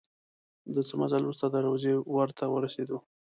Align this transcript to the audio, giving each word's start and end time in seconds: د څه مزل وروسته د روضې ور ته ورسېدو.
د 0.73 0.75
څه 0.87 0.93
مزل 0.99 1.21
وروسته 1.23 1.47
د 1.49 1.55
روضې 1.65 1.93
ور 2.15 2.29
ته 2.37 2.45
ورسېدو. 2.53 2.97